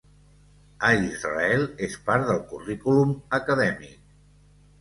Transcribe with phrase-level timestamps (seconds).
[0.89, 4.13] A Israel, és part del currículum acadèmic.